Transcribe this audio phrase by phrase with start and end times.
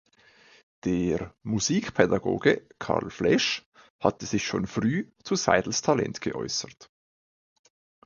[0.83, 3.69] Der Musikpädagoge Carl Flesch
[3.99, 6.89] hatte sich schon früh zu Seidels Talent geäußert.